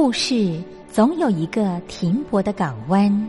[0.00, 3.28] 故事总有一个停泊的港湾。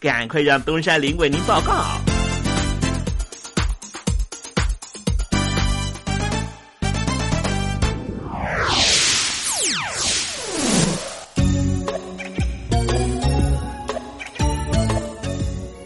[0.00, 1.84] 赶快让东山林为您报告。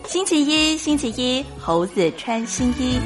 [0.07, 3.01] 星期一，星期一，猴子穿新衣。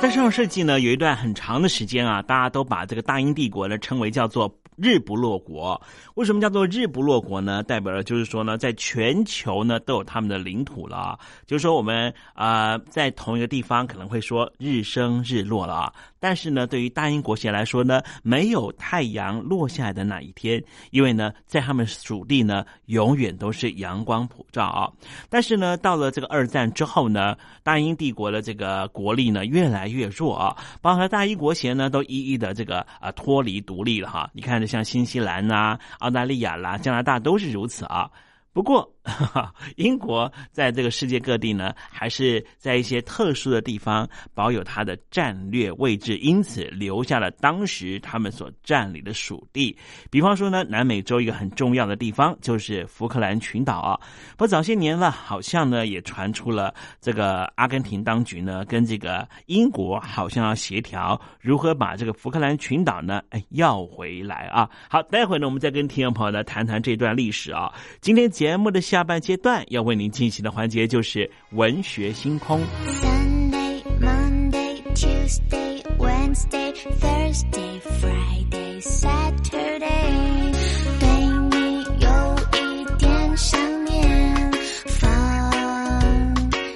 [0.00, 4.48] 在上世纪呢，有一段很长的时间啊，大家都把这个大英帝国呢称为叫做
[4.80, 5.80] 日不落国。
[6.14, 7.62] 为什么叫做日不落国呢？
[7.62, 11.18] 代表了就是说呢，在全球呢都有他们的领土了。
[11.46, 24.90] 就是说我们啊，在同一个地方可能会说日升日落了，但是呢，对于大英国协来说呢，没有太阳落下来的那一天，因为呢，在他们属地呢，永远都是阳光普照啊。
[25.28, 34.30] 但是呢，到了这个二战之后呢，大英帝国的这个国力呢越来越弱啊，包括大英国协呢都一一的这个啊脱离独立了哈。
[34.32, 38.08] 你看，像新西兰呐、澳大利亚啦、加拿大都是如此啊。
[38.52, 38.88] 不过，
[39.76, 49.76] 英国在这个世界各地呢，还是在一些特殊的地方保有它的战略位置，因此留下了当时他们所占领的属地。
[50.10, 53.98] 比方说呢，南美洲一个很重要的地方就是福克兰群岛啊。
[54.36, 64.68] 不早些年了，好像呢也传出了这个阿根廷当局呢跟这个英国好像要协调如何把这个福克兰群岛呢哎要回来啊。
[64.88, 67.72] 好，待会呢我们再跟听众朋友呢谈谈这段历史啊。
[68.00, 72.60] 今天节目的下半阶段要为您进行的环节就是文学星空。
[73.00, 80.52] Sunday, Monday, Tuesday, Wednesday, Thursday, Friday, Saturday，
[81.00, 81.08] 对
[81.50, 84.52] 你有一点想念，
[84.86, 85.00] 放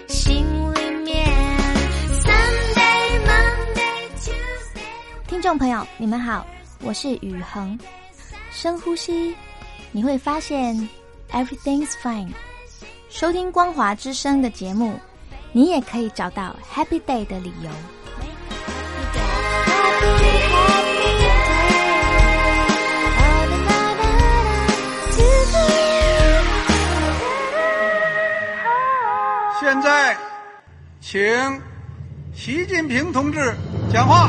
[0.09, 1.27] 心里面。
[2.23, 5.29] Sunday, Monday, Tuesday。
[5.29, 6.47] 听众朋友，你们好，
[6.83, 7.79] 我是雨恒。
[8.51, 9.35] 深呼吸，
[9.91, 10.77] 你会发现
[11.33, 12.33] everything's fine。
[13.09, 14.99] 收听光华之声的节目，
[15.53, 17.71] 你也可以找到 happy day 的理由。
[29.61, 30.17] 现在，
[31.01, 31.21] 请
[32.35, 33.55] 习近平同志
[33.93, 34.29] 讲话。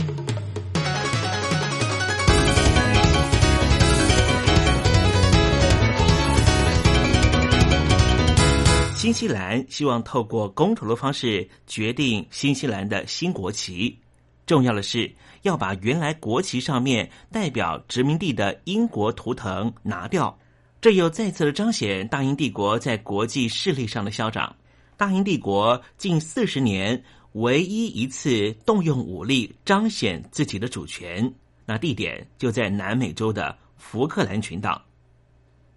[9.01, 13.97] 新西兰希望透过公投的方式决定新西兰的新国旗。
[14.45, 20.37] 重要的是要把原来国旗上面代表殖民地的英国图腾拿掉。
[20.79, 24.55] 这又再次的彰显大英帝国在国际势力上的嚣张。
[24.97, 31.33] 大英帝国近四十年唯一一次动用武力彰显自己的主权，
[31.65, 34.79] 那地点就在南美洲的福克兰群岛。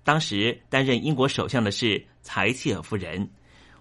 [0.05, 3.29] 当时担任英国首相的是柴契尔夫人。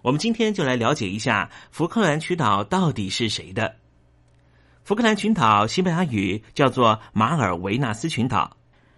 [0.02, 3.76] 我们今天就来了解一下福克兰群岛到底是谁的。
[4.84, 8.58] 福克兰群岛西班牙语叫做马尔维纳斯群岛，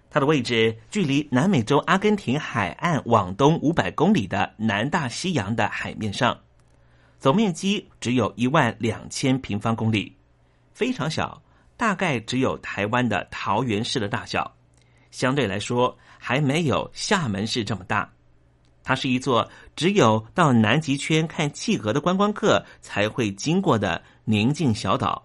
[0.09, 6.39] 它的位置距离南美洲阿根廷海岸往东五百公里的南大西洋的海面上，
[7.19, 10.15] 总面积只有一万两千平方公里，
[10.73, 11.41] 非常小，
[11.77, 14.55] 大概只有台湾的桃园市的大小，
[15.11, 15.95] 相对来说。
[16.27, 18.11] 还没有厦门市这么大，
[18.83, 25.23] 它是一座只有到南极圈看企鹅的观光客才会经过的宁静小岛。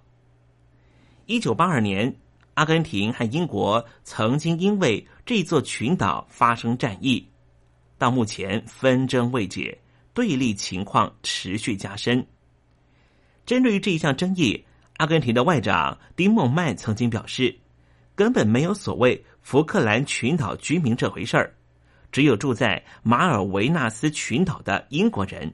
[1.25, 2.15] 一九八二年，
[2.53, 7.27] 阿根廷和英国曾经因为这座群岛发生战役，
[7.97, 9.81] 到目前纷争未解，
[10.13, 12.27] 对立情况持续加深。
[13.47, 14.63] 针对于这一项争议，
[14.99, 17.59] 阿根廷的外长丁孟曼曾经表示，
[18.21, 19.25] 根本没有所谓。
[19.41, 21.55] 福克兰群岛居民这回事儿，
[22.13, 25.51] 只有住在马尔维纳斯群岛的英国人。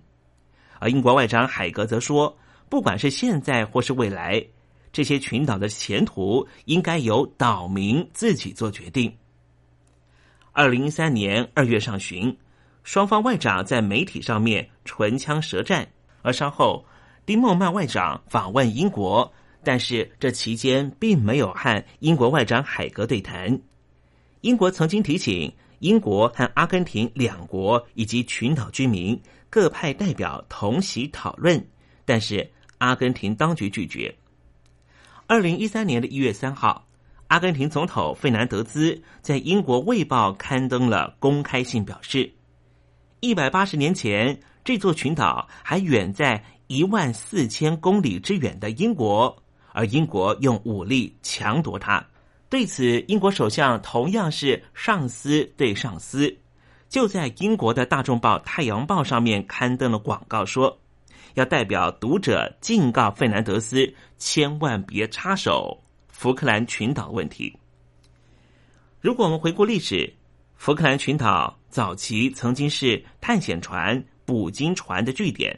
[0.81, 2.37] 而英国外长海格则说，
[2.69, 4.45] 不管是现在或是未来，
[4.93, 9.17] 这些群岛的前途应该由岛民自己做决定。
[10.51, 12.37] 二零一三年二月上旬，
[12.83, 15.87] 双方外长在媒体上面唇枪舌战，
[16.23, 16.85] 而稍后
[17.25, 19.33] 丁孟曼外长访问英国，
[19.67, 23.61] 但是这期间并没有和英国外长海格对谈。
[24.43, 29.21] 英国曾经提醒英国和阿根廷两国以及群岛居民
[29.51, 31.67] 各派代表同席讨论，
[32.05, 34.15] 但是阿根廷当局拒绝。
[35.27, 36.87] 二零一三年的一月三号，
[37.27, 42.33] 阿根廷总统费南德兹在英国《卫报》刊登了公开信，表示
[43.19, 49.43] 一百八十年前这座群岛还远在一万四千公里之远的英国，
[49.77, 52.03] 而英国用武力强夺它。
[52.49, 56.35] 对此，英国首相同样是上司对上司，
[56.89, 60.81] 就在英国的大众报《太阳报》上面刊登了广告，说
[61.35, 65.79] 要代表读者警告费南德斯，千万别插手
[66.09, 67.55] 福克兰群岛问题。
[68.99, 70.11] 如果我们回顾历史，
[70.55, 75.55] 福克兰群岛早期曾经是探险船、捕鲸船的据点，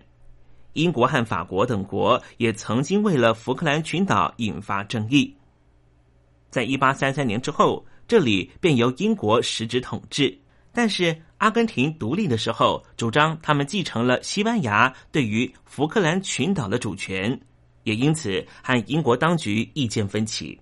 [0.75, 5.35] 英国和法国等国也曾经为了福克兰群岛引发争议。
[6.51, 10.39] 在一八三三年之后，这里便由英国实质统治。
[10.73, 17.39] 但是阿根廷独立的时候，主张他们继承了西班牙对于福克兰群岛的主权，
[17.83, 20.59] 也因此和英国当局意见分歧。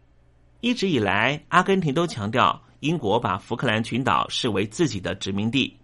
[0.60, 5.76] 一直以来，阿根廷都强调英国把福克兰群岛视为自己的殖民地，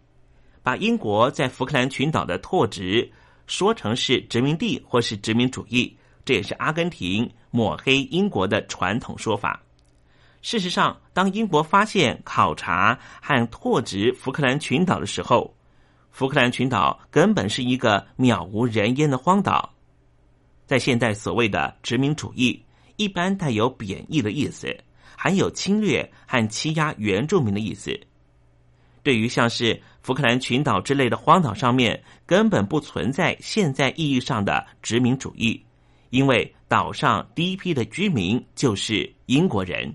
[0.63, 3.11] 把英国在福克兰群岛的拓殖
[3.53, 5.95] 说成是殖民地或是殖民主义，
[6.25, 9.63] 这也是阿根廷抹黑英国的传统说法。
[10.41, 15.55] 事实上，当英国发现、考察和拓殖福克兰群岛的时候，
[16.11, 19.75] 福克兰群岛根本是一个渺无人烟的荒岛。
[20.65, 22.65] 在现代所谓的殖民主义，
[22.97, 24.75] 一般带有贬义的意思，
[25.15, 28.01] 含有侵略和欺压原住民的意思。
[29.03, 35.65] 对于像是福克兰群岛之类的荒岛上面，根本不存在现在意义上的殖民主义，
[36.11, 39.95] 因为岛上第一批的居民就是英国人。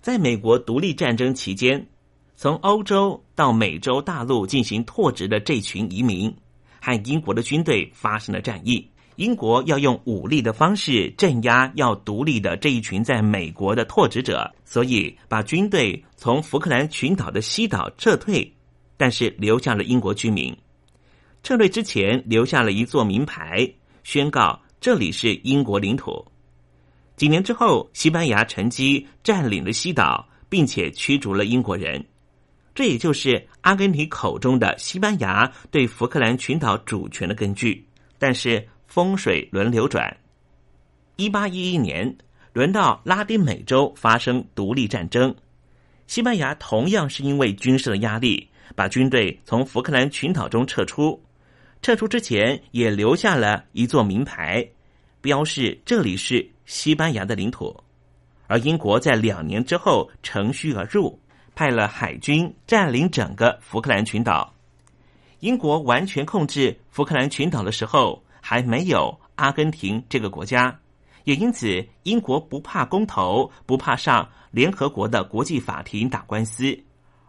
[0.00, 1.84] 在美国独立战争期间，
[2.36, 6.32] 从欧洲到美洲大陆进行拓殖的这群移民，
[6.80, 8.88] 和英国的军队发生了战役。
[9.16, 18.52] 英国要用武力的方式镇压要独立的这一群在美国的拓殖者，所以把军队从福克兰群岛的西岛撤退，
[18.96, 20.56] 但是留下了英国居民。
[21.42, 23.68] 撤退之前留下了一座名牌，
[24.02, 26.24] 宣告这里是英国领土。
[27.16, 32.04] 几年之后，西班牙乘机占领了西岛，并且驱逐了英国人。
[32.74, 37.86] 这也就是阿根廷口中的西班牙对福克兰群岛主权的根据。
[38.18, 40.14] 但是风水轮流转，
[41.16, 42.16] 一八一一年
[42.52, 45.34] 轮到拉丁美洲发生独立战争，
[46.06, 51.22] 西班牙同样是因为军事的压力，把军队从福克兰群岛中撤出。
[51.82, 54.66] 撤出之前也留下了一座名牌，
[55.20, 56.50] 标示这里是。
[56.66, 57.72] 西班牙的领土，
[58.48, 61.16] 而英国在两年之后乘虚而入，
[61.54, 64.52] 派了海军占领整个福克兰群岛。
[65.38, 70.76] 英国完全控制福克兰群岛的时候，还没有阿根廷这个国家，
[71.22, 76.76] 也因此英国不怕公投，不怕上联合国的国际法庭打官司。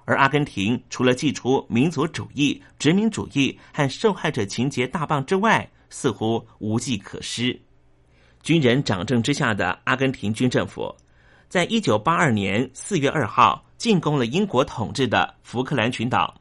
[0.07, 7.59] 而阿根廷除了祭出民族主义、殖民主义和受害者情节大棒之外，似乎无计可施。
[8.41, 10.95] 军人掌政之下的阿根廷军政府，
[11.49, 16.33] 在一九八二年四月二号进攻了英国统治的福克兰群岛。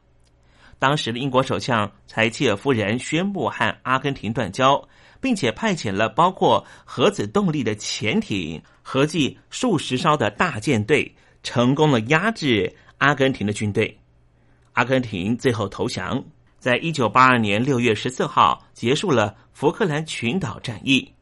[0.79, 4.81] 当时的英国首相柴契尔夫人宣布和阿根廷断交，
[5.19, 13.97] 并且派遣了包括核子动力的潜艇、合计数十艘的大舰队，成功的压制阿根廷的军队。
[14.73, 16.23] 阿根廷最后投降，
[16.59, 21.13] 在一九八二年六月十四号结束了福克兰群岛战役。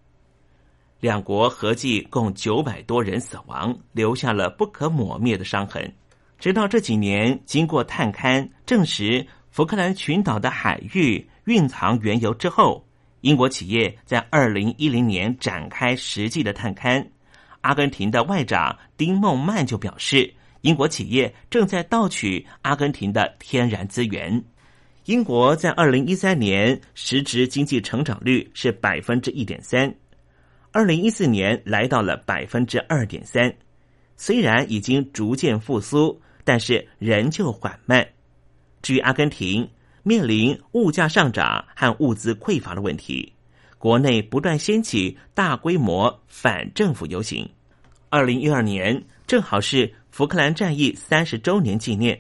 [1.00, 5.94] 两国合计共九百多人死亡，留下了不可磨灭的伤痕。
[6.40, 9.26] 直到这几年，经过探勘证实。
[9.52, 12.86] 福克兰群岛的海域蕴藏原油之后，
[13.22, 17.08] 英国企业在二零一零年展开实际的探勘。
[17.62, 20.34] 阿根廷的外长丁孟曼就表示，
[20.66, 24.44] 英国企业正在盗取阿根廷的天然资源。
[25.06, 29.94] 英国在二零一三年实质经济成长率是百分之一点三，
[30.72, 33.54] 二零一四年来到了百分之二点三。
[34.18, 38.04] 虽然已经逐渐复苏，但是仍旧缓慢。
[38.82, 39.70] 至于阿根廷
[40.02, 43.32] 面临物价上涨和物资匮乏的问题，
[43.78, 47.48] 国内不断掀起大规模反政府游行。
[48.10, 52.18] 二零一二年正好是福克兰战役三十周年纪念，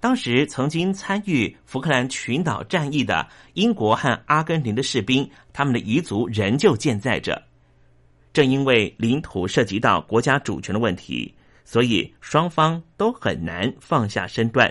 [0.00, 7.42] 当时曾经参与福克兰群岛战役的英国和阿根廷的士兵，他们的遗族仍旧健在着。
[8.34, 14.70] 正因为领土涉及到国家主权的问题，所以双方都很难放下身段。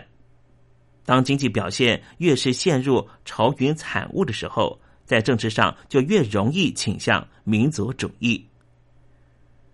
[1.04, 8.46] 当经济表现越是陷入愁云惨雾的时候，在政治上就越容易倾向民族主义。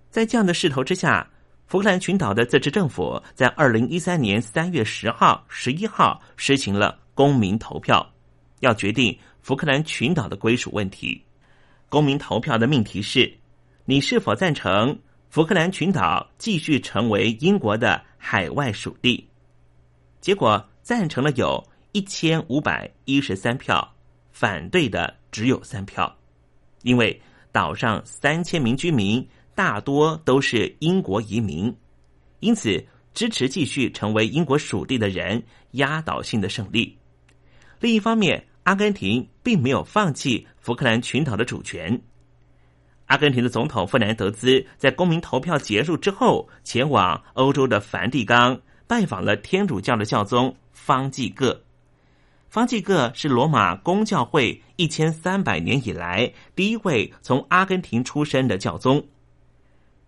[0.10, 1.30] 在这样的势头之下，
[1.68, 8.08] 福克兰群岛的自治政府在二零一三年三月十号、十一号实行了公民投票，
[8.60, 11.24] 要决定福克兰群岛的归属问题。
[11.90, 13.32] 公民投票的命题是：
[13.86, 14.98] 你是否赞成
[15.30, 19.28] 福克兰群岛继续成为英国的海外属地？
[20.22, 20.64] 结果。
[20.84, 23.96] 赞成了有一千五百一十三票，
[24.34, 26.14] 反对的只有三票。
[26.82, 27.22] 因为
[27.54, 31.76] 岛上三千名居民大多都是英国移民，
[32.40, 36.98] 因此支持继续成为英国属地的人压倒性的胜利。
[37.80, 42.02] 另一方面，阿根廷并没有放弃福克兰群岛的主权。
[43.08, 50.56] 阿根廷的总统富兰德兹在公民投票结束之后，前往欧洲的梵蒂冈拜访了天主教的教宗。
[50.72, 51.64] 方济各，
[52.50, 59.06] 方济各是罗马公教会一千三百年以来第一位从阿根廷出生的教宗。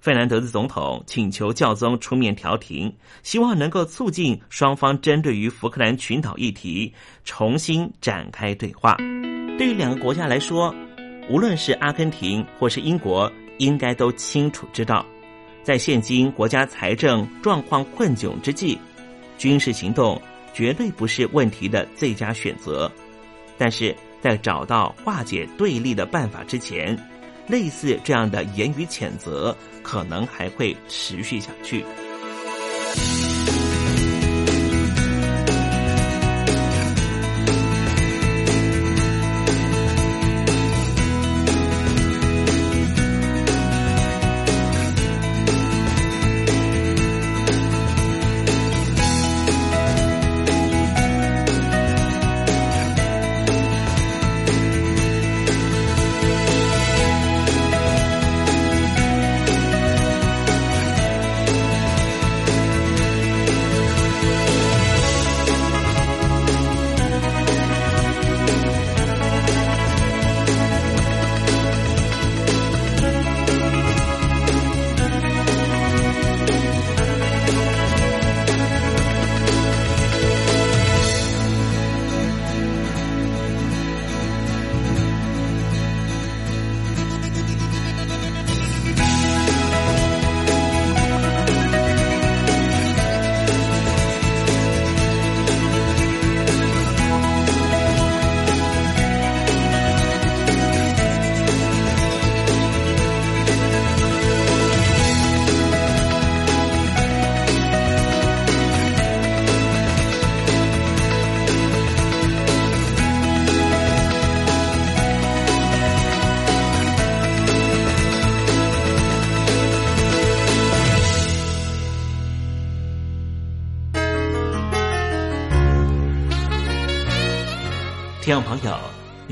[0.06, 8.96] 费兰德斯总统请求教宗出面调停，希望能够促进双方针对于福克兰群岛议题重新展开对话。
[9.58, 10.72] 对于两个国家来说，
[11.28, 15.04] 无论是阿根廷或是英国，应该都清楚知道，
[15.64, 18.78] 在现今国家财政状况困窘之际，
[19.40, 20.22] 军事行动。
[20.54, 22.90] 绝对不是问题的最佳选择，
[23.58, 26.98] 但是在找到化解对立的办法之前，
[27.46, 29.54] 类似这样的言语谴责
[29.86, 31.86] 可能还会持续下去。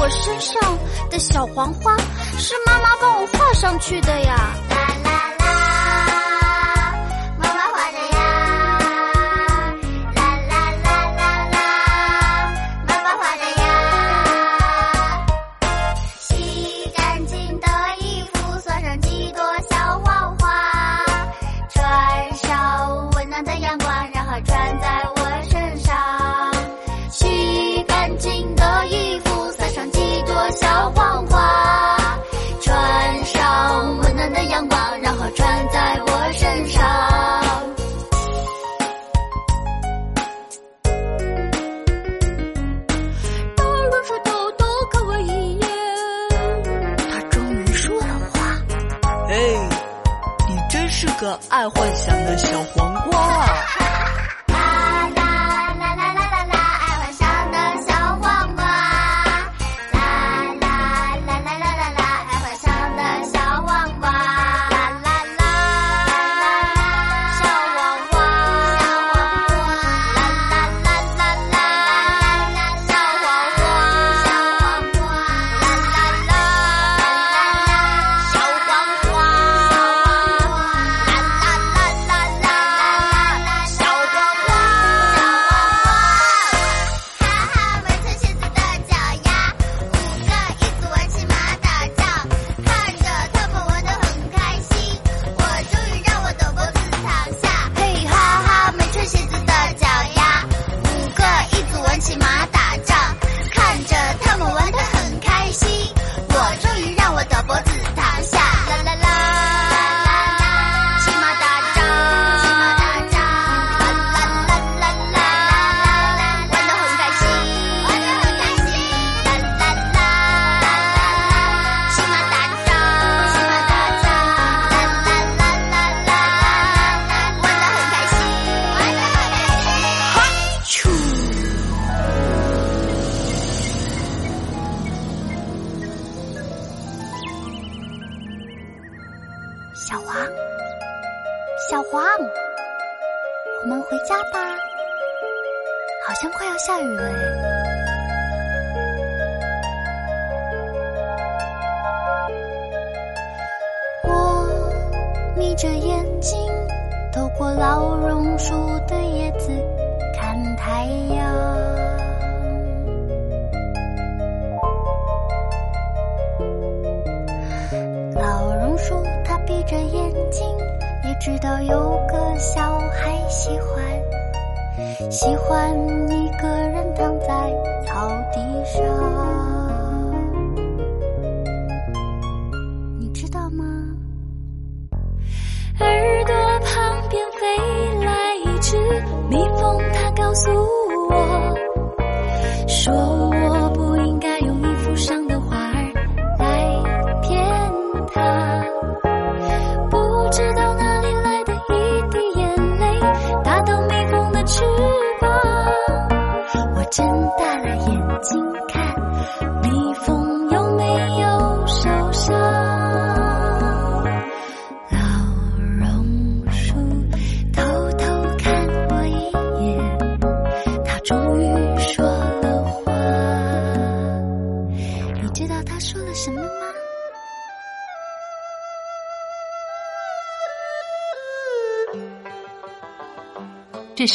[0.00, 0.78] 我身上
[1.10, 1.94] 的小黄花
[2.38, 4.69] 是妈妈帮我画上去的呀。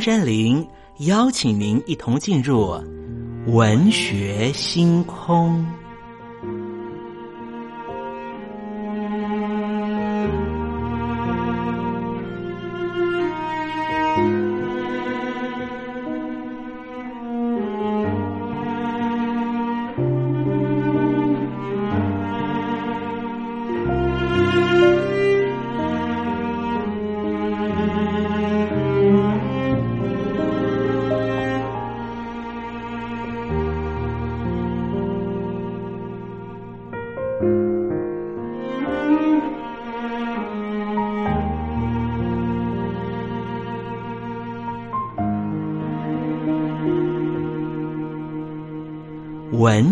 [0.00, 0.66] 山林
[0.98, 2.74] 邀请您一同进入
[3.46, 5.79] 文学星空。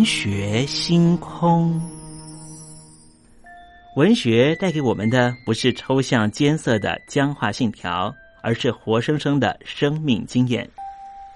[0.08, 1.78] 学星空，
[3.94, 10.66] 文学带给我们的不是抽象艰涩的僵化信条，而是活生生的生命经验。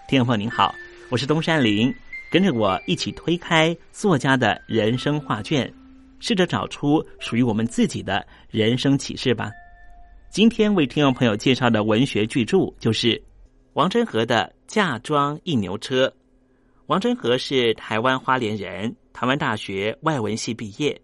[0.09, 0.75] 听众朋友您好，
[1.11, 1.95] 我是东山林，
[2.31, 5.71] 跟着我一起推开作家的人生画卷，
[6.19, 9.51] 试着找出属于我们自己的人生启示吧。
[10.31, 13.23] 今天为听众朋友介绍的文学巨著就是
[13.75, 16.07] 王真和的《嫁妆一牛车》。
[16.93, 21.01] 王真和是台湾花莲人，台湾大学外文系毕业，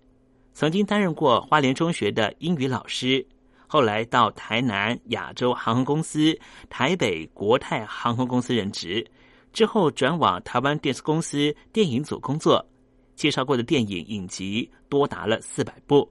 [0.53, 3.27] 曾经担任过花莲中学的英语老师，
[3.67, 9.03] 后来到台南亚洲航空公司、台北国泰航空公司任职，
[9.55, 12.63] 之后转往台湾电视公司电影组工作，
[13.17, 16.07] 介绍过的电影影集多达了四百部。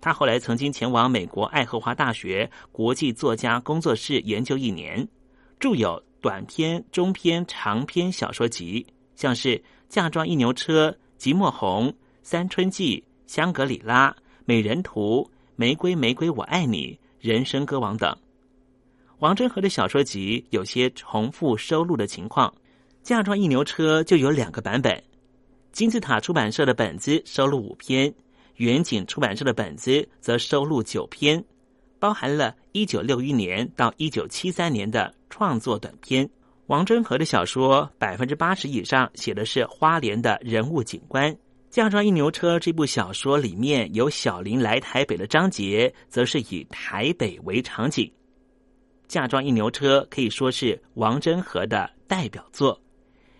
[0.00, 5.06] 他后来曾经前往美国爱荷华大学国际作家工作室研究一年，
[5.60, 6.02] 著有。
[6.22, 8.86] 短篇、中篇、长篇小说集，
[9.22, 9.50] 像是
[9.88, 11.86] 《嫁妆一牛车》《即墨红》
[12.24, 12.96] 《三春记》
[13.32, 14.10] 《香格里拉》
[14.46, 15.22] 《美人图》
[15.54, 16.88] 《玫瑰玫瑰我爱你》
[17.20, 18.16] 《人生歌王》等。
[19.20, 22.50] 王真和的小说集有些重复收录的情况，
[23.04, 25.00] 《嫁妆一牛车》就有两个版本，
[25.70, 28.12] 金字塔出版社的本子收录五篇，
[28.56, 31.44] 远景出版社的本子则收录九篇。
[32.00, 36.28] 包含了1961年到1973年的创作短篇。
[36.66, 41.32] 王真和的小说百分之八十以上写的是花莲的人物景观。
[41.68, 48.04] 《嫁妆一牛车》这部小说里面有小林来台北的章节，则是以台北为场景。
[49.08, 52.80] 《嫁妆一牛车》可以说是王真和的代表作，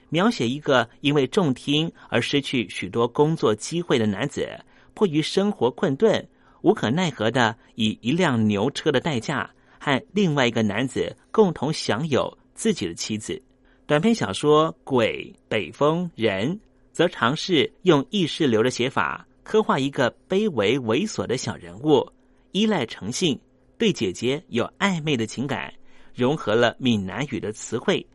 [0.08, 4.48] 描写一个因为重听而失去许多工作机会的男子，
[4.94, 6.26] 迫于生活困顿。
[6.62, 13.42] 无可奈何的，以一辆牛车的代价，和另外一个男子共同享有自己的妻子。
[13.88, 16.54] 短篇小说《鬼北风人》
[16.92, 22.08] 则尝试用意识流的写法，刻画一个卑微猥琐的小人物，
[22.52, 23.36] 依赖诚信，
[23.76, 25.74] 对姐姐有暧昧的情感，
[26.14, 28.06] 融合了闽南语的词汇，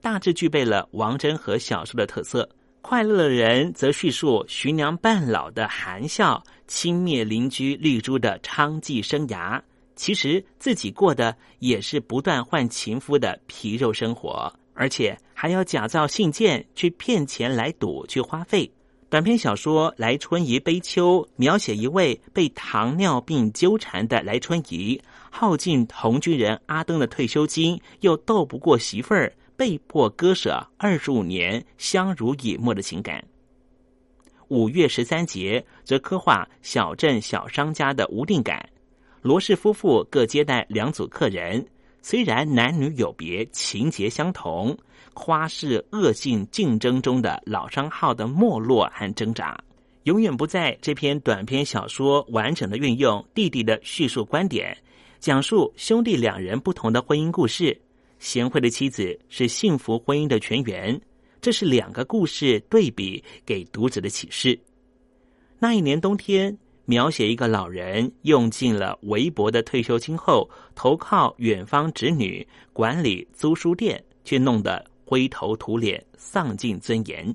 [0.00, 2.48] 大致具备了王真和小说的特色。
[2.82, 9.60] 快乐的人则叙述徐娘半老的含笑，轻蔑邻居绿珠的娼妓生涯。
[9.96, 18.70] 其实自己过的也是不断换情夫的皮肉生活，而且还要假造信件去骗钱来赌去花费。
[19.08, 29.32] 短篇小说《来春怡悲秋》描写一位被糖尿病纠缠的来春怡，耗尽同居人阿登的退休金，又斗不过媳妇儿。
[29.58, 33.24] 被迫割舍二十五年相濡以沫的情感。
[34.48, 38.68] 五月十三节则刻画小镇小商家的无定感。
[39.26, 41.66] 罗氏夫妇各接待两组客人，
[42.00, 44.78] 虽然男女有别，情节相同，
[45.14, 49.58] 夸是恶性竞争中的老商号的没落和挣扎。
[50.04, 54.78] 永远不在这篇短篇小说完整的运用弟弟的叙述观点，
[55.18, 57.76] 讲述兄弟两人不同的婚姻故事。
[58.20, 61.00] 贤惠的妻子是幸福婚姻的全员，
[61.40, 64.56] 这是两个故事对比给读者的启示。
[65.58, 66.56] 那一年冬天，
[66.86, 77.34] 描写一个老人用尽了微薄的退休金后，投靠远方侄女管理租书店，却弄得灰头土脸、丧尽尊严。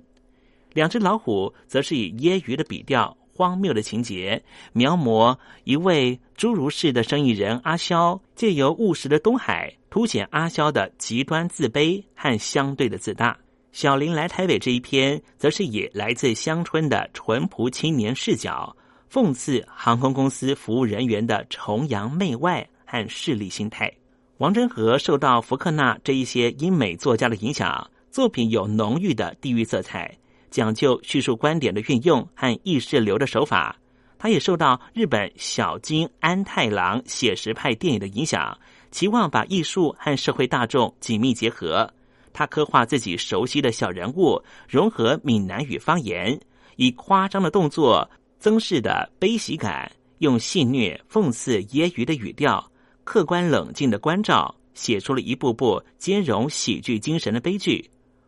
[0.73, 3.15] 两只老虎则是以揶揄的笔调。
[3.33, 13.35] 荒谬的情节，描摹一位侏儒式的生意人阿肖，借由务实的东海，凸显阿肖的极端自卑和相对的自大。
[13.71, 18.75] 小林来台北这一篇，则是以来自乡村的淳朴青年视角，
[19.11, 23.91] 讽刺航空公司服务人员的崇洋媚外和势利心态。
[24.37, 30.17] 王真和受到福克纳这一些英美作家的影响，作品有浓郁的地域色彩。
[30.49, 33.75] 讲究叙述观点的运用和意识流的手法，
[34.17, 38.57] 他也受到日本小津安太郎写实派电影的影响，
[38.91, 41.91] 期望把艺术和社会大众紧密结合。
[42.31, 46.39] 他刻画自己熟悉的小人物，融合闽南语方言，
[46.77, 48.09] 以夸张的动作、
[48.41, 52.71] 曾氏的悲喜感，用戏谑、讽刺、揶揄的语调，
[53.03, 57.87] 客观冷静的关照，写出了一部部兼容喜剧精神的悲剧。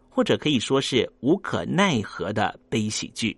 [0.10, 3.36] 或者可以说是无可奈何的悲喜剧。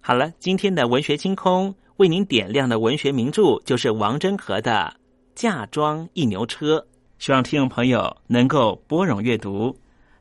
[0.00, 4.96] 好了，今天的文学星空为您点亮的文学名著就是王真和的
[5.34, 6.78] 《嫁妆一牛车》，
[7.18, 9.78] 希望听众朋友能够拨冗阅读。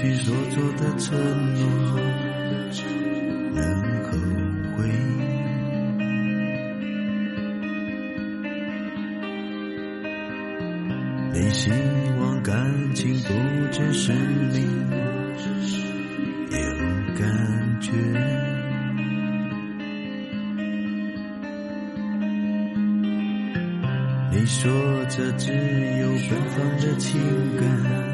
[0.00, 1.18] 去所做的承
[1.56, 1.66] 诺
[3.52, 3.60] 能
[4.04, 4.10] 后
[4.76, 4.88] 悔。
[11.32, 11.72] 你希
[12.20, 13.32] 望感情不
[13.72, 14.62] 只是你
[16.52, 16.58] 有
[17.18, 17.90] 感觉。
[24.30, 24.70] 你说
[25.08, 25.52] 这只
[25.98, 27.20] 有奔放的情
[27.56, 28.07] 感。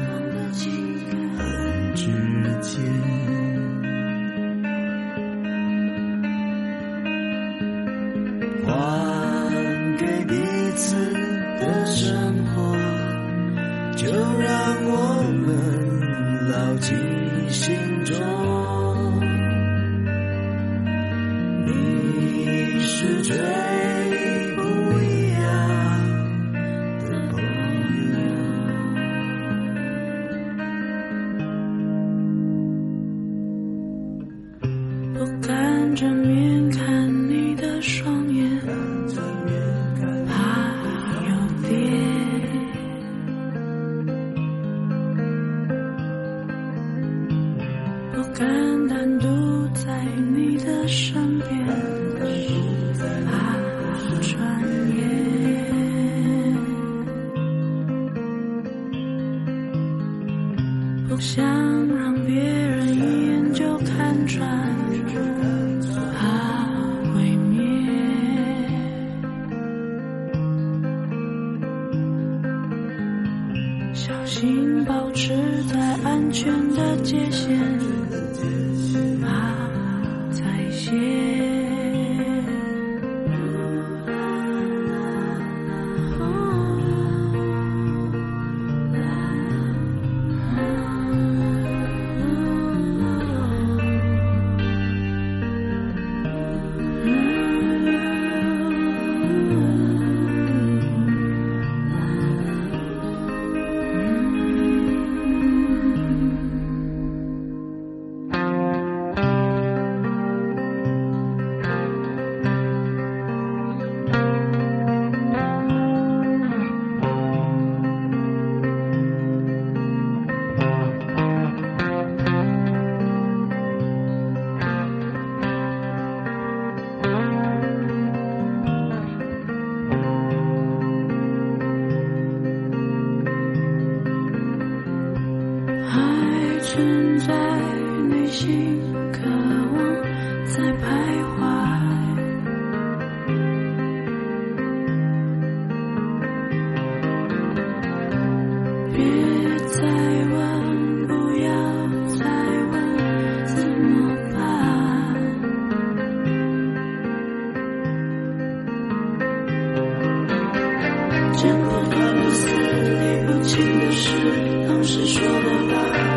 [163.57, 165.29] 理不清的事，当时说的
[165.69, 166.14] 话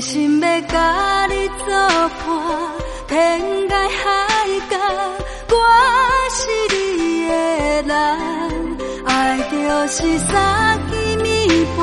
[0.00, 2.26] 真心要甲你作伴，
[3.06, 3.38] 天
[3.68, 4.08] 涯海
[4.70, 4.78] 角，
[5.50, 5.54] 我
[6.30, 6.40] 是
[6.74, 7.32] 你的
[7.82, 7.92] 人。
[9.04, 9.56] 爱就
[9.88, 11.78] 是三更暝半，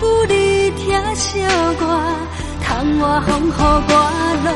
[0.00, 1.82] 有你疼惜我，
[2.62, 3.92] 窗外风雨我
[4.46, 4.48] 拢。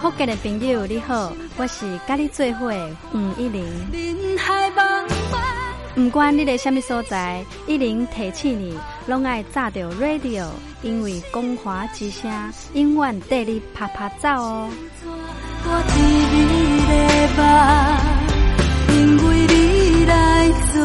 [0.00, 3.64] 福建的朋友你好，我是甲你做伙的黄一玲。
[3.92, 5.38] 人海茫茫。
[5.94, 8.76] 不管你在什么所在，一玲提醒你，
[9.06, 10.46] 拢爱炸着 radio，
[10.82, 12.30] 因为光华之声
[12.74, 14.70] 永远带你啪啪走哦。
[15.64, 15.98] 我伫
[16.32, 16.36] 你
[16.88, 16.92] 的
[17.36, 17.42] 梦，
[18.96, 18.96] 因
[19.28, 19.54] 为你
[20.06, 20.12] 来
[20.72, 20.80] 作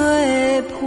[0.72, 0.78] 伴。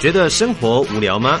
[0.00, 1.40] 觉得生活无聊吗？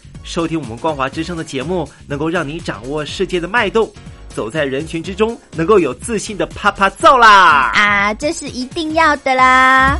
[0.23, 3.91] 收听我们光华之声的节目，能够让你掌握世界的脉动，
[4.29, 7.71] 走在人群之中，能够有自信的啪啪揍啦！
[7.73, 9.99] 啊，这是一定要的啦！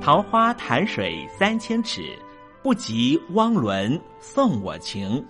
[0.00, 2.00] 桃花潭水三千尺，
[2.62, 5.22] 不及汪伦送我情。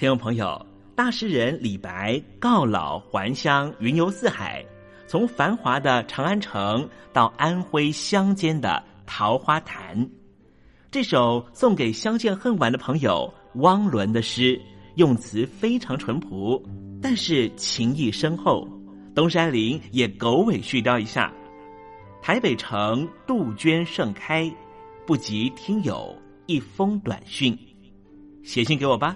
[0.00, 0.64] 听众朋友，
[0.96, 4.64] 大诗人李白告老还乡，云游四海，
[5.06, 10.08] 从繁华的长安城到安徽乡间的桃花潭。
[10.90, 14.58] 这首送给相见恨晚的朋友汪伦的诗，
[14.94, 16.58] 用词非常淳朴，
[17.02, 18.66] 但是情意深厚。
[19.14, 21.30] 东山林也狗尾续貂一下：
[22.22, 24.50] 台北城杜鹃盛开，
[25.06, 27.54] 不及听友一封短讯，
[28.42, 29.14] 写信给我吧。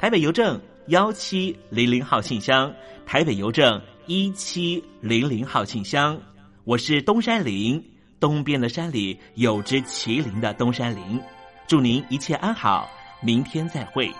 [0.00, 2.72] 台北邮政幺七零零号信箱，
[3.04, 6.18] 台北邮政一七零零号信箱。
[6.64, 7.84] 我是东山林，
[8.18, 11.20] 东边的山里有只麒麟的东山林。
[11.68, 12.88] 祝您一切安好，
[13.20, 14.10] 明天再会。